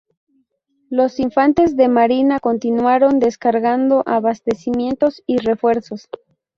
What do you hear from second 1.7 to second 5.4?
de marina continuaron descargando abastecimientos y